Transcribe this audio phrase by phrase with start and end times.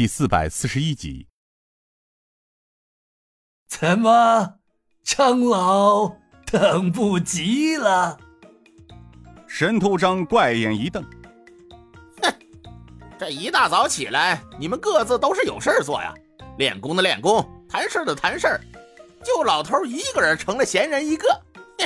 [0.00, 1.28] 第四百四十一集。
[3.68, 4.54] 怎么，
[5.04, 8.18] 长老等不及了？
[9.46, 11.04] 神头张怪眼一瞪
[12.22, 12.32] ：“哼，
[13.18, 16.14] 这一大早起来，你们各自都是有事做呀，
[16.56, 18.60] 练功的练功，谈事的谈事儿
[19.22, 21.28] 就老头一个人成了闲人一个。
[21.78, 21.84] 哼，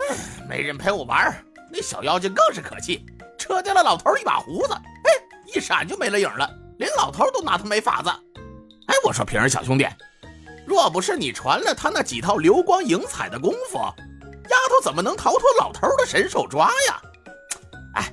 [0.00, 3.04] 哎，没人陪我玩，那小妖精更是可气，
[3.36, 5.12] 扯掉了老头一把胡子，哎，
[5.54, 8.10] 一闪就没了影了，连老头都拿他没法子。
[8.86, 9.86] 哎，我说平儿小兄弟。”
[10.66, 17.02] 若不是你传了他那几套流光盈彩的功夫，丫头怎么能逃脱老头的神手抓呀？
[17.94, 18.12] 哎，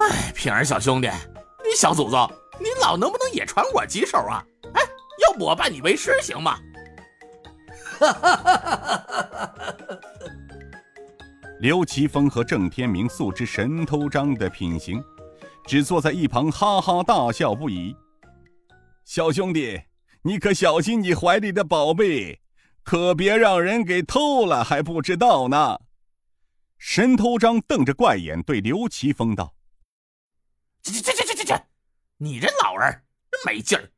[0.00, 1.08] 哎，平儿小兄弟，
[1.62, 2.28] 你小祖宗，
[2.58, 4.44] 你老能不能也传我几手啊？
[4.74, 4.82] 哎，
[5.22, 6.58] 要不我拜你为师行吗？
[8.00, 9.98] 哈哈哈哈哈哈！
[11.60, 15.00] 刘奇峰和郑天明素知神偷章的品行，
[15.64, 17.94] 只坐在一旁哈哈大笑不已。
[19.14, 19.80] 小兄弟。
[20.22, 22.40] 你可小心你怀里的宝贝，
[22.82, 25.78] 可别让人给偷了还不知道呢。
[26.78, 29.54] 神偷张瞪着怪眼对刘奇峰道
[30.82, 31.54] ：“去去去去去去！
[32.16, 33.88] 你这老儿真没劲儿！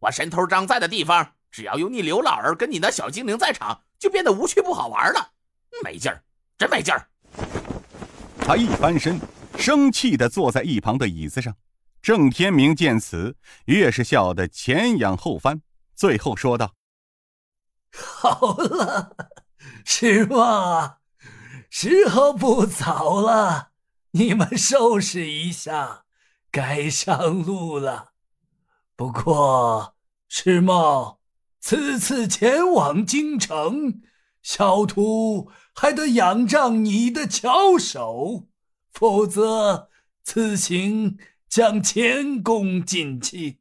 [0.00, 5.34] 我神偷张在的地方，只要有你刘老儿跟你那小精灵在场，就变得无趣不好玩了。
[5.84, 6.20] 没劲儿，
[6.58, 7.08] 真没劲儿！”
[8.42, 9.20] 他一翻身，
[9.56, 11.54] 生气的坐在一旁的椅子上。
[12.04, 15.62] 郑天明见此，越是笑得前仰后翻。
[15.96, 16.74] 最后说道
[17.96, 19.16] ：“好了，
[19.86, 20.98] 师望，
[21.70, 23.70] 时候不早了，
[24.10, 26.04] 你们收拾一下，
[26.50, 28.12] 该上路了。
[28.94, 29.96] 不过，
[30.28, 31.20] 师茂，
[31.58, 34.02] 此次前往京城，
[34.42, 38.46] 小徒还得仰仗你的巧手，
[38.92, 39.88] 否则
[40.22, 41.16] 此行
[41.54, 43.60] 将前功尽弃。”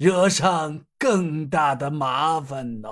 [0.00, 2.88] 惹上更大的麻烦呢。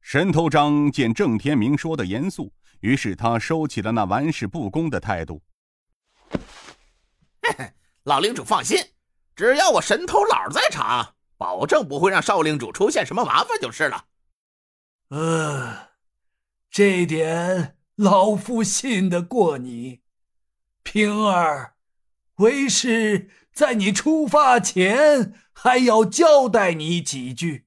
[0.00, 5.40] 神头张见郑天明说的严肃，于是他收起了那玩世不恭的态度。
[8.02, 8.76] 老领主放心，
[9.36, 14.06] 只要我神头老在场，保证不会让少领主出现什么麻烦就是了。
[15.10, 15.90] 呃，
[16.68, 20.00] 这点老夫信得过你，
[20.82, 21.76] 平儿，
[22.40, 23.30] 为师。
[23.52, 27.66] 在你出发前，还要交代你几句。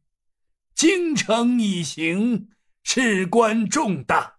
[0.73, 2.47] 京城一行
[2.83, 4.37] 事关重大，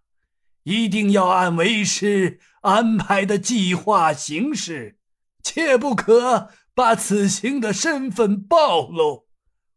[0.62, 4.98] 一定要按为师安排的计划行事，
[5.42, 9.28] 切不可把此行的身份暴露，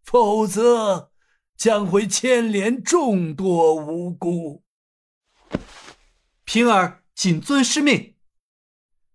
[0.03, 1.12] 否则
[1.57, 4.63] 将会牵连众多无辜。
[6.45, 8.16] 平儿谨遵师命。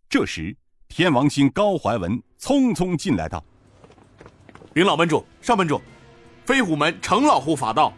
[0.09, 0.59] 这时。
[0.95, 3.43] 天王星高怀文匆匆进来道
[4.75, 5.81] ：“禀老门主、少门主，
[6.45, 7.93] 飞虎门程老护法到。”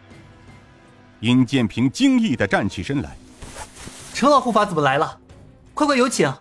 [1.20, 3.16] 尹建平惊异的站起身来
[4.14, 5.18] ：“程老护法怎么来了？
[5.74, 6.32] 快快有请！”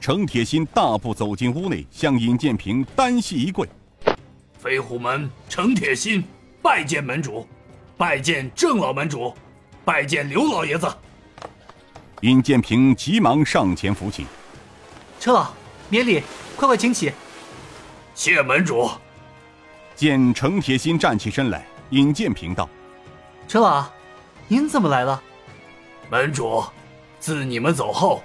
[0.00, 3.68] 程铁心大步走进屋内，向尹建平单膝一跪
[4.58, 6.22] ：“飞虎门程铁心
[6.62, 7.46] 拜见门主，
[7.96, 9.34] 拜见郑老门主，
[9.84, 10.86] 拜见刘老爷子。”
[12.22, 14.24] 尹建平急忙上前扶起。
[15.24, 15.54] 程老，
[15.88, 16.22] 免礼，
[16.54, 17.10] 快快请起。
[18.14, 18.90] 谢门主。
[19.96, 22.68] 见程铁心站起身来，尹建平道
[23.48, 23.86] ：“程老，
[24.48, 25.22] 您怎么来了？”
[26.12, 26.62] 门主，
[27.18, 28.22] 自你们走后，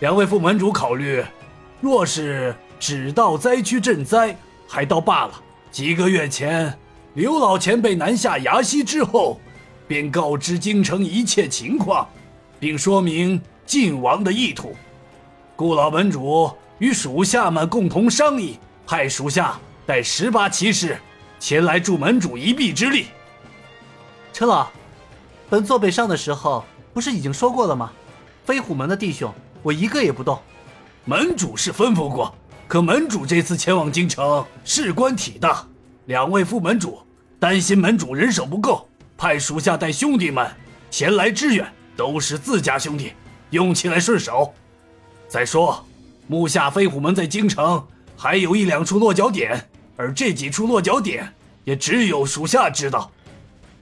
[0.00, 1.24] 两位副门主考虑，
[1.80, 4.36] 若是只到灾区赈灾，
[4.68, 5.42] 还倒罢了。
[5.70, 6.78] 几个月前，
[7.14, 9.40] 刘老前辈南下崖西之后，
[9.88, 12.06] 便告知京城一切情况，
[12.60, 14.76] 并说明晋王的意图。
[15.56, 20.98] 顾老门主与属下们共同商议，派属下带十八骑士
[21.40, 23.06] 前来助门主一臂之力。
[24.34, 24.68] 陈老，
[25.48, 26.62] 本座北上的时候
[26.92, 27.90] 不是已经说过了吗？
[28.44, 30.38] 飞虎门的弟兄，我一个也不动。
[31.06, 32.34] 门主是吩咐过，
[32.68, 35.66] 可门主这次前往京城，事关体大，
[36.04, 36.98] 两位副门主
[37.40, 38.86] 担心门主人手不够，
[39.16, 40.46] 派属下带兄弟们
[40.90, 41.66] 前来支援，
[41.96, 43.14] 都是自家兄弟，
[43.48, 44.52] 用起来顺手。
[45.28, 45.84] 再说，
[46.28, 47.84] 木下飞虎门在京城
[48.16, 51.32] 还有一两处落脚点，而这几处落脚点
[51.64, 53.10] 也只有属下知道。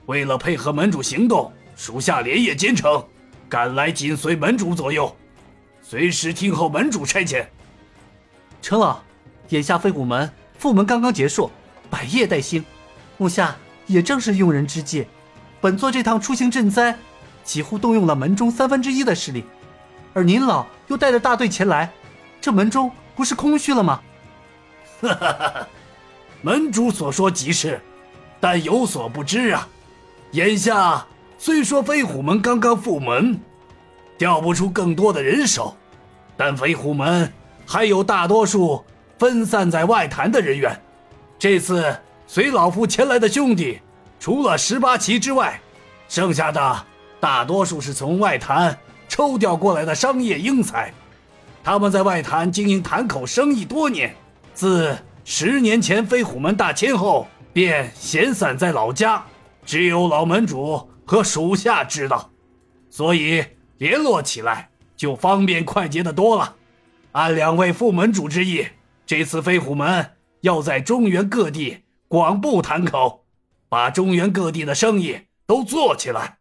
[0.07, 3.05] 为了配合门主行动，属下连夜兼程，
[3.49, 5.15] 赶来紧随门主左右，
[5.83, 7.47] 随时听候门主差遣。
[8.63, 9.03] 程老，
[9.51, 11.51] 眼下飞虎门副门刚刚结束，
[11.91, 12.65] 百业待兴，
[13.19, 13.57] 木下
[13.87, 15.07] 也正是用人之际。
[15.61, 16.99] 本座这趟出行赈灾，
[17.45, 19.45] 几乎动用了门中三分之一的势力。
[20.15, 21.93] 而您老又带着大队前来，
[22.41, 24.01] 这门中不是空虚了吗？
[25.03, 25.69] 哈哈哈！
[26.41, 27.81] 门主所说极是，
[28.41, 29.69] 但有所不知啊。
[30.31, 31.05] 眼下
[31.37, 33.39] 虽说飞虎门刚刚复门，
[34.17, 35.77] 调不出更多的人手，
[36.37, 37.31] 但飞虎门
[37.67, 38.85] 还有大多数
[39.19, 40.81] 分散在外坛的人员。
[41.39, 41.95] 这次
[42.27, 43.81] 随老夫前来的兄弟，
[44.21, 45.61] 除了十八旗之外，
[46.09, 46.87] 剩下的
[47.19, 48.79] 大多数是从外坛
[49.15, 50.93] 抽调过来的商业英才。
[51.63, 54.13] 他们在外滩经营潭口生意多年，
[54.55, 59.25] 自十年前飞虎门大迁后，便闲散在老家，
[59.65, 62.29] 只有老门主和属下知道，
[62.91, 63.45] 所以
[63.79, 66.57] 联络起来就方便快捷的多了。
[67.13, 68.67] 按两位副门主之意，
[69.07, 70.11] 这次飞虎门
[70.41, 73.25] 要在中原各地广布潭口，
[73.69, 76.39] 把中原各地的生意都做起来，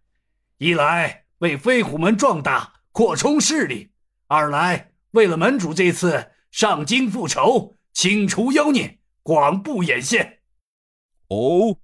[0.57, 3.89] 一来为飞虎门壮大扩充势力，
[4.27, 4.91] 二来。
[5.11, 10.39] 为了门主这次上京复仇，清除妖孽，广布眼线。
[11.27, 11.77] 哦，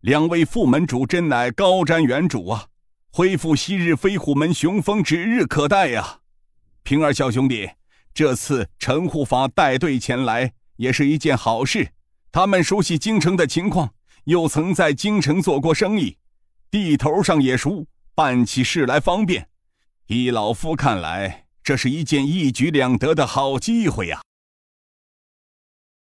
[0.00, 2.66] 两位副门主真乃高瞻远瞩啊！
[3.10, 6.20] 恢复昔日飞虎门雄风指日可待呀！
[6.82, 7.70] 平儿小兄弟，
[8.12, 11.92] 这次陈护法带队前来也是一件好事。
[12.30, 13.94] 他们熟悉京城的情况，
[14.24, 16.18] 又曾在京城做过生意，
[16.70, 17.86] 地头上也熟，
[18.18, 19.46] 办起事来方便。
[20.08, 21.44] 依老夫看来。
[21.68, 24.22] 这是一件一举两得的好机会呀！